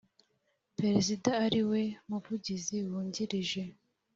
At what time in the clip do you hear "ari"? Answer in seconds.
1.45-1.61